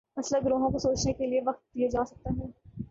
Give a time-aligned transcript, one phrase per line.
[0.17, 2.45] مسلح گروہوں کو سوچنے کے لیے وقت دیا جا سکتا ہے۔